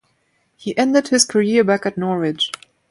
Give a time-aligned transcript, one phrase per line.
[0.57, 2.49] He ended his career back at Norwich.